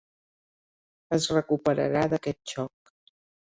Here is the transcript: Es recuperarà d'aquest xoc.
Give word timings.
Es 1.19 1.29
recuperarà 1.37 2.07
d'aquest 2.17 2.53
xoc. 2.57 2.93